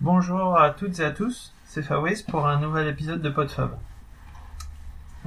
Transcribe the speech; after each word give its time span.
Bonjour 0.00 0.56
à 0.56 0.70
toutes 0.70 1.00
et 1.00 1.04
à 1.04 1.10
tous, 1.10 1.52
c'est 1.64 1.82
Fabrice 1.82 2.22
pour 2.22 2.46
un 2.46 2.60
nouvel 2.60 2.86
épisode 2.86 3.20
de 3.20 3.30
PodFab. 3.30 3.76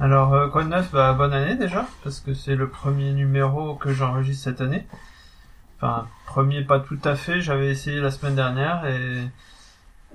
Alors, 0.00 0.32
euh, 0.32 0.48
quoi 0.48 0.64
de 0.64 0.70
neuf? 0.70 0.90
Bah, 0.92 1.12
Bonne 1.12 1.34
année 1.34 1.56
déjà, 1.56 1.86
parce 2.02 2.20
que 2.20 2.32
c'est 2.32 2.56
le 2.56 2.70
premier 2.70 3.12
numéro 3.12 3.74
que 3.74 3.92
j'enregistre 3.92 4.44
cette 4.44 4.62
année. 4.62 4.86
Enfin, 5.76 6.08
premier 6.24 6.64
pas 6.64 6.80
tout 6.80 6.98
à 7.04 7.16
fait, 7.16 7.42
j'avais 7.42 7.68
essayé 7.68 8.00
la 8.00 8.10
semaine 8.10 8.34
dernière 8.34 8.86
et, 8.86 9.28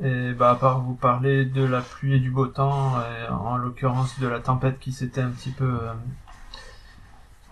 et 0.02 0.34
bah, 0.34 0.50
à 0.50 0.56
part 0.56 0.80
vous 0.80 0.96
parler 0.96 1.46
de 1.46 1.64
la 1.64 1.82
pluie 1.82 2.16
et 2.16 2.20
du 2.20 2.32
beau 2.32 2.48
temps, 2.48 2.96
et 3.00 3.30
en 3.30 3.58
l'occurrence 3.58 4.20
de 4.20 4.28
la 4.28 4.40
tempête 4.40 4.80
qui 4.80 4.92
s'était 4.92 5.22
un 5.22 5.30
petit 5.30 5.52
peu 5.52 5.82
euh, 5.84 5.94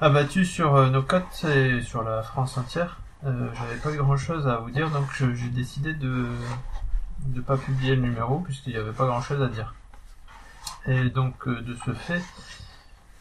abattue 0.01 0.43
sur 0.43 0.75
euh, 0.75 0.89
nos 0.89 1.03
côtes 1.03 1.45
et 1.53 1.83
sur 1.83 2.01
la 2.01 2.23
France 2.23 2.57
entière, 2.57 2.99
j'avais 3.23 3.77
pas 3.83 3.91
eu 3.91 3.97
grand 3.97 4.17
chose 4.17 4.47
à 4.47 4.57
vous 4.57 4.71
dire, 4.71 4.89
donc 4.89 5.05
j'ai 5.13 5.49
décidé 5.49 5.93
de 5.93 6.27
de 7.19 7.41
pas 7.41 7.57
publier 7.57 7.95
le 7.95 8.01
numéro 8.01 8.39
puisqu'il 8.39 8.73
n'y 8.73 8.79
avait 8.79 8.91
pas 8.91 9.05
grand 9.05 9.21
chose 9.21 9.41
à 9.41 9.47
dire. 9.47 9.73
Et 10.87 11.09
donc 11.09 11.47
euh, 11.47 11.61
de 11.61 11.75
ce 11.85 11.93
fait, 11.93 12.23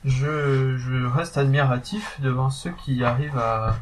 je, 0.04 0.76
je 0.76 1.06
reste 1.06 1.38
admiratif 1.38 2.20
devant 2.20 2.50
ceux 2.50 2.72
qui 2.72 3.02
arrivent 3.04 3.38
à, 3.38 3.76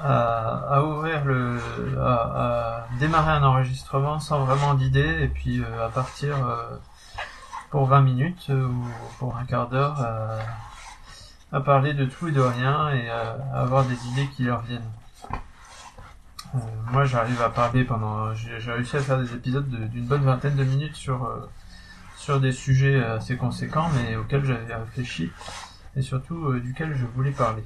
à, 0.00 0.82
ouvrir 0.82 1.24
le, 1.24 1.60
à, 2.00 2.86
démarrer 2.98 3.32
un 3.32 3.44
enregistrement 3.44 4.18
sans 4.20 4.44
vraiment 4.44 4.74
d'idée 4.74 5.22
et 5.22 5.28
puis 5.28 5.60
euh, 5.60 5.86
à 5.86 5.88
partir 5.88 6.34
euh, 6.46 6.76
pour 7.70 7.86
20 7.86 8.02
minutes 8.02 8.50
ou 8.50 8.84
pour 9.18 9.36
un 9.36 9.44
quart 9.44 9.68
d'heure 9.68 10.00
à, 11.52 11.60
parler 11.60 11.94
de 11.94 12.04
tout 12.04 12.26
et 12.26 12.32
de 12.32 12.40
rien 12.40 12.90
et 12.90 13.08
à 13.08 13.36
avoir 13.54 13.84
des 13.84 14.08
idées 14.08 14.26
qui 14.36 14.42
leur 14.42 14.62
viennent. 14.62 14.90
Euh, 16.54 16.58
moi, 16.92 17.04
j'arrive 17.04 17.40
à 17.42 17.50
parler 17.50 17.84
pendant. 17.84 18.32
J'ai 18.34 18.72
réussi 18.72 18.96
à 18.96 19.00
faire 19.00 19.18
des 19.18 19.32
épisodes 19.34 19.68
de- 19.68 19.86
d'une 19.86 20.06
bonne 20.06 20.22
vingtaine 20.24 20.56
de 20.56 20.64
minutes 20.64 20.94
sur 20.96 21.24
euh, 21.24 21.40
sur 22.16 22.40
des 22.40 22.52
sujets 22.52 23.02
assez 23.02 23.36
conséquents, 23.36 23.90
mais 23.94 24.16
auxquels 24.16 24.44
j'avais 24.44 24.74
réfléchi 24.74 25.30
et 25.96 26.02
surtout 26.02 26.46
euh, 26.48 26.60
duquel 26.60 26.94
je 26.96 27.04
voulais 27.06 27.32
parler. 27.32 27.64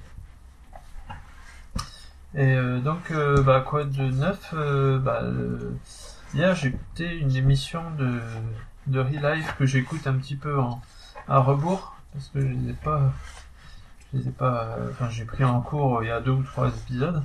Et 2.35 2.55
euh, 2.57 2.81
donc, 2.81 3.11
euh, 3.11 3.43
bah, 3.43 3.61
quoi 3.67 3.85
de 3.85 4.03
neuf 4.11 4.51
euh, 4.55 4.99
bah, 4.99 5.21
euh, 5.23 5.73
Hier, 6.35 6.55
j'ai 6.55 6.69
écouté 6.69 7.17
une 7.19 7.35
émission 7.37 7.83
de 7.99 8.21
de 8.87 9.01
Real 9.01 9.37
Life 9.37 9.55
que 9.59 9.67
j'écoute 9.67 10.07
un 10.07 10.15
petit 10.15 10.37
peu 10.37 10.59
en 10.59 10.81
à 11.27 11.39
rebours 11.41 11.95
parce 12.13 12.29
que 12.29 12.41
je 12.41 12.47
les 12.47 12.71
ai 12.71 12.75
pas. 12.75 13.13
Je 14.13 14.19
les 14.19 14.29
ai 14.29 14.31
pas. 14.33 14.65
euh, 14.79 14.91
Enfin, 14.91 15.11
j'ai 15.11 15.25
pris 15.27 15.45
en 15.45 15.61
cours 15.61 16.03
il 16.03 16.09
y 16.09 16.11
a 16.11 16.21
deux 16.21 16.31
ou 16.33 16.43
trois 16.43 16.69
épisodes. 16.69 17.23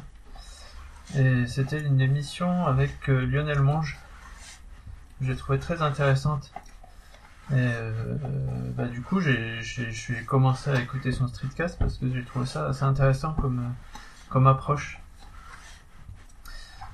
Et 1.16 1.46
c'était 1.46 1.80
une 1.80 2.02
émission 2.02 2.66
avec 2.66 3.08
euh, 3.10 3.26
Lionel 3.26 3.60
Monge. 3.60 4.00
J'ai 5.22 5.36
trouvé 5.36 5.60
très 5.60 5.82
intéressante. 5.82 6.52
Et 7.52 7.56
euh, 7.56 8.16
bah, 8.76 8.86
du 8.88 9.02
coup, 9.02 9.20
j'ai 9.20 9.62
commencé 10.26 10.72
à 10.72 10.82
écouter 10.82 11.12
son 11.12 11.28
streetcast 11.28 11.78
parce 11.78 11.98
que 11.98 12.12
j'ai 12.12 12.24
trouvé 12.24 12.46
ça 12.46 12.68
assez 12.68 12.84
intéressant 12.84 13.34
comme, 13.34 13.74
euh, 14.36 14.46
approche. 14.46 15.00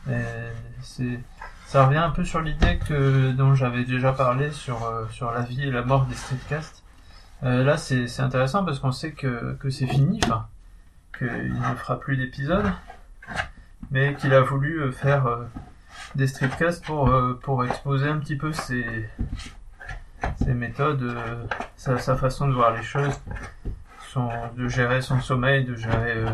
Et 0.10 1.20
ça 1.66 1.86
revient 1.86 2.00
un 2.00 2.10
peu 2.10 2.26
sur 2.26 2.42
l'idée 2.42 2.80
dont 3.38 3.54
j'avais 3.54 3.86
déjà 3.86 4.12
parlé 4.12 4.52
sur 4.52 5.32
la 5.32 5.42
vie 5.42 5.64
et 5.64 5.72
la 5.72 5.84
mort 5.84 6.06
des 6.08 6.16
streetcasts. 6.16 6.84
Là, 7.42 7.78
c'est 7.78 8.20
intéressant 8.20 8.66
parce 8.66 8.80
qu'on 8.80 8.92
sait 8.92 9.12
que 9.12 9.58
c'est 9.70 9.88
fini, 9.88 10.20
qu'il 11.18 11.54
ne 11.54 11.76
fera 11.76 12.00
plus 12.00 12.18
d'épisodes 12.18 12.70
mais 13.92 14.16
qu'il 14.16 14.34
a 14.34 14.42
voulu 14.42 14.82
euh, 14.82 14.92
faire 14.92 15.26
euh, 15.28 15.45
des 16.16 16.28
streetcasts 16.28 16.84
pour, 16.86 17.09
euh, 17.09 17.34
pour 17.42 17.66
exposer 17.66 18.08
un 18.08 18.18
petit 18.20 18.36
peu 18.36 18.54
ses, 18.54 19.09
ses 20.38 20.54
méthodes, 20.54 21.16
sa, 21.76 21.98
façon 21.98 22.48
de 22.48 22.54
voir 22.54 22.76
les 22.76 22.84
choses, 22.84 23.20
son, 24.09 24.30
de 24.56 24.68
gérer 24.68 25.02
son 25.02 25.19
sommeil, 25.19 25.66
de 25.66 25.75
gérer, 25.75 26.25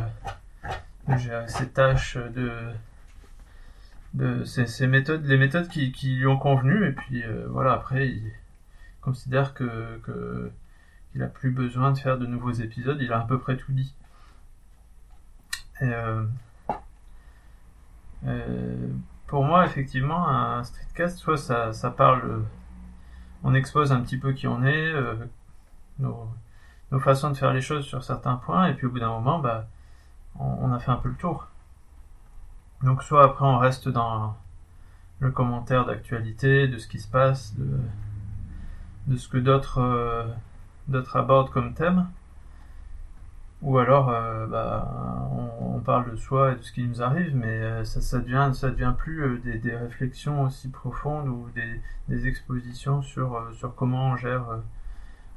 de 1.07 1.17
gérer 1.17 1.47
ses 1.47 1.69
tâches, 1.69 2.17
de, 2.17 2.51
de 4.13 4.85
méthodes, 4.85 5.25
les 5.25 5.37
méthodes 5.37 5.67
qui, 5.67 6.15
lui 6.15 6.27
ont 6.27 6.37
convenu, 6.37 6.87
et 6.87 6.91
puis 6.91 7.23
voilà, 7.49 7.73
après 7.73 8.09
il 8.09 8.31
considère 9.01 9.53
que, 9.53 9.99
que 10.03 10.51
il 11.13 11.23
a 11.23 11.27
plus 11.27 11.51
besoin 11.51 11.91
de 11.91 11.97
faire 11.97 12.17
de 12.17 12.25
nouveaux 12.25 12.51
épisodes, 12.51 12.97
il 12.99 13.11
a 13.13 13.19
à 13.19 13.25
peu 13.25 13.39
près 13.39 13.55
tout 13.55 13.71
dit. 13.71 13.93
Et 15.81 15.91
euh, 18.25 18.87
pour 19.27 19.43
moi, 19.43 19.65
effectivement, 19.65 20.27
un 20.27 20.63
streetcast, 20.63 21.17
soit 21.17 21.37
ça, 21.37 21.91
parle, 21.91 22.43
on 23.43 23.53
expose 23.53 23.91
un 23.91 24.01
petit 24.01 24.17
peu 24.17 24.33
qui 24.33 24.47
on 24.47 24.63
est, 24.63 24.93
euh, 24.93 25.15
nos, 25.99 26.29
façons 26.99 27.29
de 27.31 27.35
faire 27.35 27.53
les 27.53 27.61
choses 27.61 27.85
sur 27.85 28.03
certains 28.03 28.35
points, 28.35 28.67
et 28.67 28.73
puis 28.73 28.87
au 28.87 28.89
bout 28.89 28.99
d'un 28.99 29.09
moment, 29.09 29.39
bah, 29.39 29.67
on, 30.39 30.71
a 30.71 30.79
fait 30.79 30.91
un 30.91 30.97
peu 30.97 31.09
le 31.09 31.15
tour. 31.15 31.47
Donc, 32.83 33.03
soit 33.03 33.23
après, 33.23 33.45
on 33.45 33.57
reste 33.57 33.89
dans 33.89 34.35
le 35.19 35.31
commentaire 35.31 35.85
d'actualité, 35.85 36.67
de 36.67 36.77
ce 36.77 36.87
qui 36.87 36.99
se 36.99 37.07
passe, 37.07 37.53
de, 39.07 39.17
ce 39.17 39.27
que 39.27 39.37
euh, 39.37 40.27
d'autres 40.87 41.15
abordent 41.17 41.49
comme 41.49 41.73
thème, 41.73 42.07
ou 43.61 43.77
alors 43.79 44.09
euh, 44.09 44.47
bah, 44.47 45.29
on, 45.61 45.79
parle 45.79 46.11
de 46.11 46.15
soi 46.15 46.53
et 46.53 46.55
de 46.55 46.61
ce 46.63 46.71
qui 46.71 46.83
nous 46.83 47.01
arrive, 47.03 47.35
mais 47.35 47.47
euh, 47.47 47.83
ça, 47.85 48.01
ça 48.01 48.19
devient 48.19 48.51
ça 48.53 48.71
devient 48.71 48.93
plus 48.97 49.23
euh, 49.23 49.37
des, 49.39 49.75
réflexions 49.75 50.43
aussi 50.43 50.69
profondes 50.69 51.27
ou 51.27 51.47
des, 52.09 52.27
expositions 52.27 53.01
sur 53.01 53.51
sur 53.53 53.75
comment 53.75 54.11
on 54.11 54.17
gère 54.17 54.45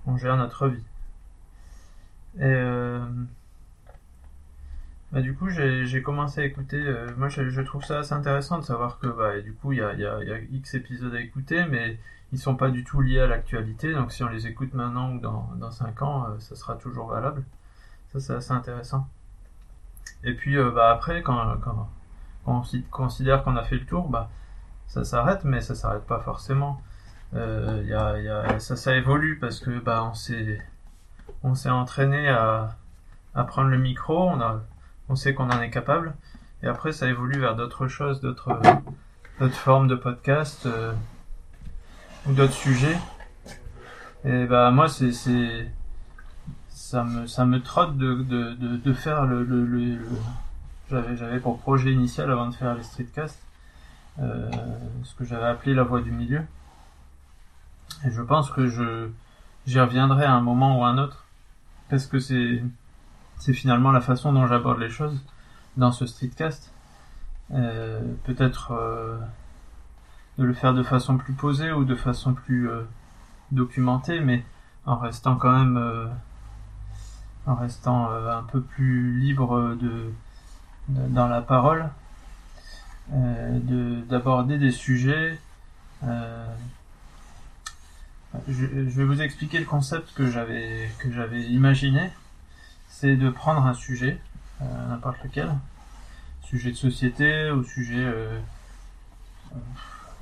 on 0.06 0.16
gère 0.16 0.36
notre 0.36 0.68
vie. 0.68 0.84
Et 2.40 2.54
bah, 5.12 5.20
du 5.22 5.34
coup 5.34 5.48
j'ai 5.50 6.02
commencé 6.02 6.40
à 6.40 6.44
écouter. 6.44 6.82
moi 7.16 7.28
je, 7.28 7.60
trouve 7.62 7.84
ça 7.84 8.00
assez 8.00 8.12
intéressant 8.12 8.58
de 8.58 8.64
savoir 8.64 8.98
que 8.98 9.06
bah, 9.06 9.40
du 9.40 9.52
coup 9.54 9.72
il 9.72 9.78
y 9.78 9.82
a, 9.82 10.40
X 10.52 10.74
épisodes 10.74 11.14
à 11.14 11.20
écouter, 11.20 11.64
mais 11.66 11.98
ils 12.32 12.38
sont 12.38 12.56
pas 12.56 12.70
du 12.70 12.84
tout 12.84 13.00
liés 13.00 13.20
à 13.20 13.26
l'actualité. 13.26 13.92
Donc 13.92 14.12
si 14.12 14.22
on 14.24 14.28
les 14.28 14.46
écoute 14.46 14.74
maintenant 14.74 15.12
ou 15.14 15.20
dans 15.20 15.50
dans 15.58 15.70
cinq 15.70 16.02
ans, 16.02 16.38
ça 16.38 16.56
sera 16.56 16.76
toujours 16.76 17.08
valable. 17.08 17.44
Ça, 18.12 18.20
c'est 18.20 18.32
assez 18.34 18.52
intéressant. 18.52 19.06
Et 20.24 20.34
puis, 20.34 20.56
euh, 20.56 20.70
bah, 20.70 20.90
après, 20.90 21.22
quand, 21.22 21.56
quand, 21.62 21.88
on 22.46 22.62
si- 22.64 22.82
considère 22.84 23.44
qu'on 23.44 23.56
a 23.56 23.62
fait 23.62 23.76
le 23.76 23.86
tour, 23.86 24.08
bah, 24.08 24.30
ça 24.86 25.04
s'arrête, 25.04 25.44
mais 25.44 25.60
ça 25.60 25.74
s'arrête 25.74 26.06
pas 26.06 26.20
forcément. 26.20 26.80
Euh, 27.34 27.82
y 27.86 27.92
a, 27.92 28.18
y 28.18 28.28
a, 28.28 28.58
ça, 28.58 28.74
ça 28.76 28.96
évolue 28.96 29.38
parce 29.38 29.60
que 29.60 29.78
bah, 29.78 30.02
on 30.04 30.14
s'est, 30.14 30.58
on 31.42 31.54
s'est 31.54 31.68
entraîné 31.70 32.28
à, 32.28 32.76
à 33.34 33.44
prendre 33.44 33.68
le 33.68 33.76
micro, 33.78 34.28
on, 34.30 34.40
a, 34.40 34.62
on 35.10 35.14
sait 35.14 35.34
qu'on 35.34 35.50
en 35.50 35.60
est 35.60 35.70
capable. 35.70 36.14
Et 36.62 36.66
après, 36.66 36.92
ça 36.92 37.06
évolue 37.06 37.38
vers 37.38 37.54
d'autres 37.54 37.86
choses, 37.86 38.20
d'autres, 38.22 38.58
d'autres 39.38 39.54
formes 39.54 39.86
de 39.86 39.94
podcast 39.94 40.64
euh, 40.66 40.92
ou 42.26 42.32
d'autres 42.32 42.54
sujets. 42.54 42.98
Et 44.24 44.46
bah, 44.46 44.70
moi, 44.70 44.88
c'est, 44.88 45.12
c'est, 45.12 45.70
ça 46.88 47.04
me 47.04 47.26
ça 47.26 47.44
me 47.44 47.60
trotte 47.60 47.98
de, 47.98 48.14
de, 48.22 48.54
de, 48.54 48.92
faire 48.94 49.26
le, 49.26 49.44
le, 49.44 49.98
j'avais 50.88 51.18
j'avais 51.18 51.38
pour 51.38 51.58
projet 51.58 51.92
initial 51.92 52.30
avant 52.30 52.46
de 52.48 52.54
faire 52.54 52.74
les 52.74 52.82
streetcasts 52.82 53.42
euh, 54.20 54.50
ce 55.04 55.14
que 55.14 55.26
j'avais 55.26 55.44
appelé 55.44 55.74
la 55.74 55.82
voie 55.82 56.00
du 56.00 56.10
milieu. 56.10 56.40
Et 58.06 58.10
je 58.10 58.22
pense 58.22 58.50
que 58.50 58.68
je 58.68 59.10
j'y 59.66 59.78
reviendrai 59.78 60.24
à 60.24 60.32
un 60.32 60.40
moment 60.40 60.80
ou 60.80 60.84
à 60.84 60.88
un 60.88 60.96
autre 60.96 61.26
parce 61.90 62.06
que 62.06 62.18
c'est 62.20 62.64
c'est 63.36 63.52
finalement 63.52 63.92
la 63.92 64.00
façon 64.00 64.32
dont 64.32 64.46
j'aborde 64.46 64.78
les 64.78 64.88
choses 64.88 65.22
dans 65.76 65.92
ce 65.92 66.06
streetcast. 66.06 66.72
Euh, 67.52 68.00
peut-être 68.24 68.72
euh, 68.72 69.18
de 70.38 70.44
le 70.44 70.54
faire 70.54 70.72
de 70.72 70.82
façon 70.82 71.18
plus 71.18 71.34
posée 71.34 71.70
ou 71.70 71.84
de 71.84 71.94
façon 71.94 72.32
plus 72.32 72.70
documentée 73.52 74.20
mais 74.20 74.42
en 74.86 74.96
restant 74.96 75.36
quand 75.36 75.52
même 75.52 75.76
en 77.48 77.54
restant 77.54 78.10
euh, 78.10 78.38
un 78.38 78.42
peu 78.42 78.60
plus 78.60 79.18
libre 79.18 79.74
de, 79.80 80.12
dans 80.88 81.26
la 81.26 81.40
parole, 81.40 81.88
euh, 83.12 83.58
de 83.60 84.02
d'aborder 84.02 84.58
des 84.58 84.70
sujets. 84.70 85.38
euh, 86.04 86.46
je, 88.48 88.66
vais 88.66 89.04
vous 89.04 89.22
expliquer 89.22 89.58
le 89.58 89.64
concept 89.64 90.12
que 90.14 90.30
j'avais 90.30 90.90
que 90.98 91.10
j'avais 91.10 91.42
imaginé. 91.42 92.10
C'est 92.88 93.16
de 93.16 93.30
prendre 93.30 93.64
un 93.66 93.74
sujet, 93.74 94.20
n'importe 94.60 95.22
lequel, 95.24 95.50
sujet 96.42 96.70
de 96.70 96.76
société 96.76 97.50
ou 97.50 97.64
sujet, 97.64 98.06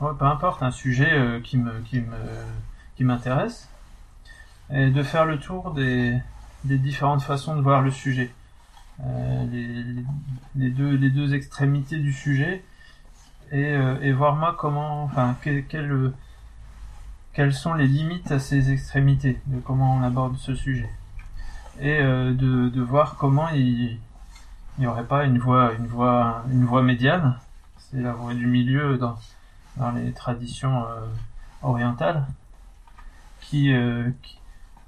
ouais, 0.00 0.10
peu 0.18 0.24
importe, 0.24 0.62
un 0.62 0.70
sujet 0.70 1.40
qui 1.42 1.56
me 1.58 1.80
qui 1.82 2.00
me 2.00 2.16
qui 2.96 3.04
m'intéresse, 3.04 3.68
et 4.70 4.90
de 4.90 5.02
faire 5.02 5.26
le 5.26 5.38
tour 5.38 5.72
des 5.72 6.20
des 6.66 6.78
différentes 6.78 7.22
façons 7.22 7.56
de 7.56 7.62
voir 7.62 7.82
le 7.82 7.90
sujet. 7.90 8.30
Euh, 9.04 9.46
les, 10.54 10.70
deux, 10.70 11.34
extrémités 11.34 11.98
du 11.98 12.12
sujet 12.12 12.64
et, 13.52 13.74
et 14.00 14.12
voir 14.12 14.36
moi 14.36 14.56
comment, 14.58 15.04
enfin, 15.04 15.36
quel, 15.42 15.66
quel, 15.66 16.12
quelles 17.32 17.52
sont 17.52 17.74
les 17.74 17.86
limites 17.86 18.32
à 18.32 18.38
ces 18.38 18.70
extrémités, 18.72 19.40
de 19.46 19.60
comment 19.60 19.96
on 19.96 20.02
aborde 20.02 20.36
ce 20.38 20.54
sujet. 20.54 20.90
Et 21.80 21.98
de, 21.98 22.80
voir 22.80 23.16
comment 23.16 23.50
il 23.50 23.98
n'y 24.78 24.86
aurait 24.86 25.04
pas 25.04 25.24
une 25.24 25.38
voie, 25.38 25.74
une 25.74 25.86
voie, 25.86 26.42
une 26.50 26.64
voie 26.64 26.82
médiane, 26.82 27.38
c'est 27.78 28.00
la 28.00 28.12
voie 28.12 28.32
du 28.32 28.46
milieu 28.46 28.96
dans, 28.96 29.16
dans 29.76 29.90
les 29.92 30.12
traditions 30.12 30.84
orientales, 31.62 32.26
qui 33.42 33.70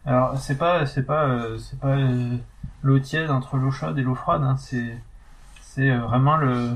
alors 0.09 0.39
c'est 0.39 0.57
pas 0.57 0.87
c'est 0.87 1.03
pas 1.03 1.25
euh, 1.27 1.59
c'est 1.59 1.79
pas 1.79 1.99
euh, 1.99 2.39
l'eau 2.83 2.99
tiède 2.99 3.31
entre 3.31 3.59
l'eau 3.59 3.71
chaude 3.71 3.99
et 3.99 4.03
l'eau 4.03 4.15
froide. 4.15 4.43
Hein. 4.43 4.57
c'est 4.57 4.99
c'est 5.61 5.91
euh, 5.91 5.99
vraiment 5.99 6.39
le 6.39 6.75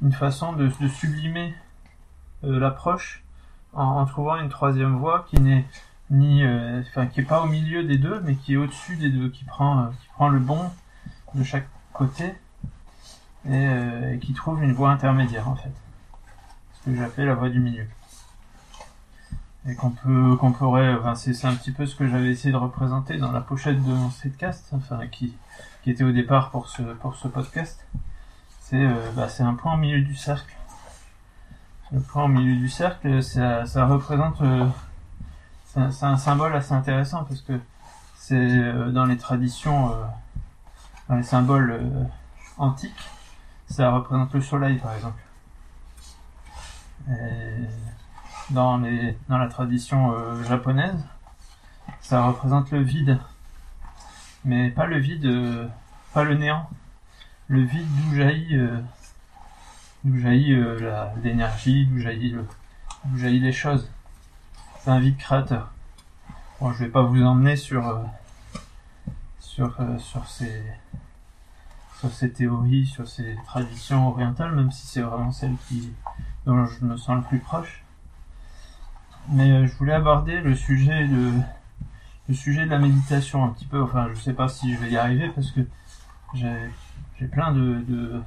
une 0.00 0.12
façon 0.12 0.54
de, 0.54 0.70
sublimer 0.88 1.54
l'approche 2.42 3.22
en, 3.74 3.82
en, 3.82 4.06
trouvant 4.06 4.36
une 4.36 4.48
troisième 4.48 4.96
voie 4.96 5.26
qui 5.28 5.38
n'est 5.38 5.66
ni 6.10 6.42
enfin 6.80 7.06
qui 7.08 7.20
est 7.20 7.24
pas 7.24 7.42
au 7.42 7.46
milieu 7.46 7.84
des 7.84 7.98
deux 7.98 8.20
mais 8.20 8.36
qui 8.36 8.54
est 8.54 8.56
au-dessus 8.56 8.96
des 8.96 9.10
deux 9.10 9.28
qui 9.28 9.44
prend 9.44 9.88
qui 10.00 10.08
prend 10.14 10.30
le 10.30 10.38
bon 10.38 10.70
de 11.34 11.42
chaque 11.42 11.68
côté 11.92 12.32
et, 13.50 13.66
et 14.14 14.18
qui 14.18 14.32
trouve 14.32 14.62
une 14.62 14.72
voie 14.72 14.90
intermédiaire 14.90 15.46
en 15.48 15.56
fait 15.56 15.72
ce 16.72 16.90
que 16.90 16.96
j'appelle 16.96 17.26
la 17.26 17.34
voie 17.34 17.50
du 17.50 17.60
milieu 17.60 17.86
et 19.66 19.74
qu'on 19.74 19.90
peut 19.90 20.36
qu'on 20.36 20.52
pourrait 20.52 20.94
enfin 20.94 21.14
c'est 21.14 21.44
un 21.44 21.54
petit 21.54 21.72
peu 21.72 21.86
ce 21.86 21.96
que 21.96 22.08
j'avais 22.08 22.30
essayé 22.30 22.52
de 22.52 22.56
représenter 22.56 23.18
dans 23.18 23.32
la 23.32 23.40
pochette 23.40 23.82
de 23.82 23.92
mon 23.92 24.10
cast 24.38 24.72
enfin 24.72 25.06
qui 25.08 25.34
qui 25.82 25.90
était 25.90 26.04
au 26.04 26.12
départ 26.12 26.50
pour 26.50 26.68
ce 26.68 26.82
pour 26.82 27.16
ce 27.16 27.28
podcast. 27.28 27.86
C'est 28.60 28.76
euh, 28.76 29.10
bah, 29.16 29.28
c'est 29.28 29.42
un 29.42 29.54
point 29.54 29.74
au 29.74 29.76
milieu 29.76 30.02
du 30.02 30.14
cercle. 30.14 30.54
Le 31.92 32.00
point 32.00 32.24
au 32.24 32.28
milieu 32.28 32.56
du 32.56 32.68
cercle 32.68 33.22
ça, 33.22 33.66
ça 33.66 33.86
représente 33.86 34.40
euh, 34.42 34.66
c'est 35.66 36.04
un, 36.04 36.16
symbole 36.16 36.54
assez 36.54 36.72
intéressant 36.72 37.24
parce 37.24 37.40
que 37.40 37.58
c'est 38.16 38.34
euh, 38.36 38.90
dans 38.90 39.06
les 39.06 39.16
traditions 39.16 39.94
dans 41.08 41.16
les 41.16 41.22
symboles 41.22 41.80
antiques 42.58 43.08
ça 43.70 43.90
représente 43.90 44.32
le 44.34 44.40
soleil 44.40 44.78
par 44.78 44.94
exemple. 44.94 45.22
Et 47.08 47.87
dans, 48.50 48.78
les, 48.78 49.16
dans 49.28 49.38
la 49.38 49.48
tradition 49.48 50.12
euh, 50.12 50.42
japonaise, 50.44 51.04
ça 52.00 52.26
représente 52.26 52.70
le 52.70 52.80
vide. 52.80 53.18
Mais 54.44 54.70
pas 54.70 54.86
le 54.86 54.98
vide, 54.98 55.26
euh, 55.26 55.66
pas 56.14 56.24
le 56.24 56.34
néant. 56.34 56.68
Le 57.48 57.62
vide 57.62 57.86
d'où 57.86 58.14
jaillit, 58.14 58.56
euh, 58.56 58.80
d'où 60.04 60.18
jaillit 60.18 60.56
l'énergie, 61.22 61.86
d'où 61.86 61.98
jaillit, 61.98 62.30
le, 62.30 62.46
jaillit 63.16 63.40
les 63.40 63.52
choses. 63.52 63.90
C'est 64.80 64.90
un 64.90 65.00
vide 65.00 65.16
créateur. 65.16 65.70
Bon, 66.60 66.72
je 66.72 66.84
vais 66.84 66.90
pas 66.90 67.02
vous 67.02 67.22
emmener 67.22 67.56
sur, 67.56 68.04
sur, 69.40 69.76
sur 69.98 70.26
ces, 70.28 70.62
sur 72.00 72.12
ces 72.12 72.32
théories, 72.32 72.86
sur 72.86 73.08
ces 73.08 73.36
traditions 73.46 74.08
orientales, 74.08 74.54
même 74.54 74.70
si 74.70 74.86
c'est 74.86 75.02
vraiment 75.02 75.32
celle 75.32 75.56
qui, 75.68 75.92
dont 76.46 76.66
je 76.66 76.84
me 76.84 76.96
sens 76.96 77.16
le 77.16 77.22
plus 77.22 77.38
proche 77.38 77.84
mais 79.30 79.50
euh, 79.50 79.66
je 79.66 79.74
voulais 79.74 79.92
aborder 79.92 80.40
le 80.40 80.54
sujet 80.54 81.06
de 81.06 81.32
le 82.28 82.34
sujet 82.34 82.66
de 82.66 82.70
la 82.70 82.78
méditation 82.78 83.44
un 83.44 83.48
petit 83.48 83.66
peu. 83.66 83.82
Enfin, 83.82 84.08
je 84.12 84.20
sais 84.20 84.34
pas 84.34 84.48
si 84.48 84.74
je 84.74 84.78
vais 84.78 84.90
y 84.90 84.96
arriver 84.96 85.30
parce 85.34 85.50
que 85.50 85.60
j'ai 86.34 87.26
plein 87.26 87.52
de, 87.52 87.82
de 87.88 88.22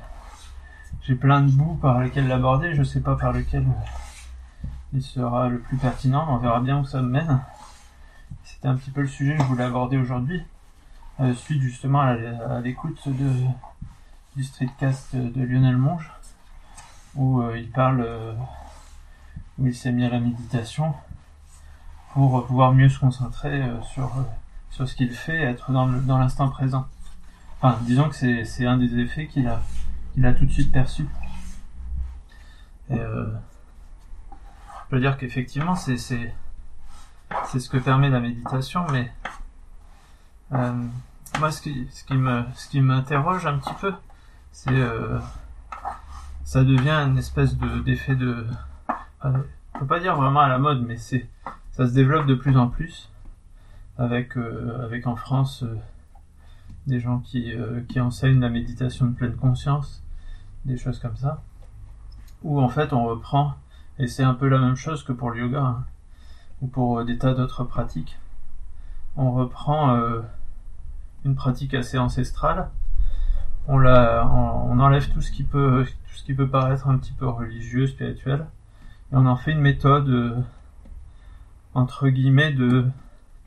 j'ai 1.04 1.16
plein 1.16 1.42
de 1.42 1.52
bouts 1.52 1.76
par 1.76 2.00
lesquels 2.00 2.28
l'aborder. 2.28 2.74
Je 2.74 2.84
sais 2.84 3.02
pas 3.02 3.16
par 3.16 3.32
lequel 3.32 3.66
il 4.94 5.02
sera 5.02 5.50
le 5.50 5.60
plus 5.60 5.78
pertinent. 5.78 6.26
On 6.30 6.38
verra 6.38 6.60
bien 6.62 6.80
où 6.80 6.86
ça 6.86 7.02
me 7.02 7.10
mène. 7.10 7.42
C'était 8.44 8.68
un 8.68 8.76
petit 8.76 8.92
peu 8.92 9.02
le 9.02 9.08
sujet 9.08 9.36
que 9.36 9.44
je 9.44 9.48
voulais 9.48 9.64
aborder 9.64 9.98
aujourd'hui, 9.98 10.44
euh, 11.20 11.34
suite 11.34 11.62
justement 11.62 12.02
à 12.02 12.60
l'écoute 12.62 13.08
du 14.36 14.44
streetcast 14.44 15.16
de 15.16 15.44
Lionel 15.44 15.78
Monge, 15.78 16.12
où 17.16 17.42
euh, 17.42 17.58
il 17.58 17.70
parle 17.70 18.08
où 19.62 19.68
il 19.68 19.76
s'est 19.76 19.92
mis 19.92 20.04
à 20.04 20.10
la 20.10 20.20
méditation 20.20 20.94
pour 22.14 22.46
pouvoir 22.46 22.74
mieux 22.74 22.90
se 22.90 23.00
concentrer 23.00 23.62
euh, 23.62 23.82
sur, 23.84 24.06
euh, 24.06 24.24
sur 24.72 24.90
ce 24.90 24.96
qu'il 24.96 25.12
fait, 25.12 25.40
être 25.42 25.72
dans, 25.72 25.88
dans 25.88 26.18
l'instant 26.18 26.50
présent. 26.50 26.88
Enfin, 27.62 27.78
disons 27.84 28.10
que 28.10 28.16
c'est, 28.16 28.66
un 28.66 28.78
des 28.78 28.98
effets 28.98 29.28
qu'il 29.28 29.48
a, 29.48 29.62
a 30.24 30.34
tout 30.34 30.46
de 30.46 30.52
suite 30.52 30.72
perçu. 30.72 31.08
Et 32.90 33.00
euh, 33.00 33.28
je 34.90 34.96
veux 34.96 35.02
dire 35.02 35.16
qu'effectivement, 35.18 35.76
c'est, 35.76 35.98
ce 35.98 37.70
que 37.70 37.78
permet 37.78 38.10
la 38.10 38.20
méditation, 38.20 38.86
mais 38.92 39.14
euh, 40.54 40.74
moi, 41.40 41.52
ce 41.52 41.62
qui, 41.62 41.88
ce 41.92 42.68
qui 42.70 42.82
m'interroge 42.82 43.46
un 43.46 43.60
petit 43.60 43.76
peu, 43.80 43.94
c'est, 44.52 44.72
euh, 44.72 45.20
ça 46.44 46.64
devient 46.64 47.06
une 47.08 47.20
espèce 47.20 47.56
de, 47.56 47.80
d'effet 47.82 48.16
de, 48.16 48.48
euh, 49.26 49.32
je 49.74 49.80
peux 49.80 49.86
pas 49.86 50.00
dire 50.00 50.16
vraiment 50.16 50.42
à 50.42 50.50
la 50.50 50.58
mode, 50.58 50.84
mais 50.86 50.98
c'est 50.98 51.28
ça 51.72 51.88
se 51.88 51.94
développe 51.94 52.26
de 52.26 52.36
plus 52.36 52.58
en 52.58 52.68
plus 52.68 53.10
avec 53.98 54.38
euh, 54.38 54.84
avec 54.84 55.08
en 55.08 55.16
France 55.16 55.64
euh, 55.64 55.78
des 56.88 57.00
gens 57.00 57.20
qui 57.20 57.54
qui 57.88 58.00
enseignent 58.00 58.40
la 58.40 58.50
méditation 58.50 59.06
de 59.06 59.14
pleine 59.14 59.36
conscience, 59.36 60.04
des 60.66 60.78
choses 60.78 61.00
comme 61.00 61.16
ça, 61.16 61.44
où 62.44 62.60
en 62.60 62.70
fait 62.70 62.94
on 62.94 63.06
reprend 63.06 63.54
et 64.00 64.08
c'est 64.08 64.24
un 64.24 64.34
peu 64.34 64.48
la 64.48 64.60
même 64.60 64.76
chose 64.76 65.04
que 65.04 65.12
pour 65.12 65.30
le 65.30 65.42
yoga 65.42 65.62
hein, 65.62 65.86
ou 66.62 66.68
pour 66.68 67.04
des 67.06 67.18
tas 67.18 67.34
d'autres 67.34 67.64
pratiques. 67.64 68.18
On 69.16 69.32
reprend 69.32 69.96
une 71.26 71.36
pratique 71.36 71.74
assez 71.74 71.98
ancestrale. 71.98 72.70
On 73.68 73.78
la 73.78 74.26
on, 74.28 74.80
enlève 74.80 75.10
tout 75.12 75.22
ce 75.22 75.32
qui 75.32 75.44
peut 75.44 75.86
tout 75.86 76.16
ce 76.16 76.24
qui 76.24 76.34
peut 76.34 76.48
paraître 76.50 76.88
un 76.88 76.98
petit 76.98 77.14
peu 77.14 77.28
religieux 77.28 77.86
spirituel 77.88 78.48
et 79.12 79.16
on 79.16 79.26
en 79.26 79.36
fait 79.36 79.52
une 79.52 79.62
méthode 79.62 80.10
euh, 80.10 80.40
entre 81.74 82.10
guillemets 82.10 82.54
de 82.54 82.86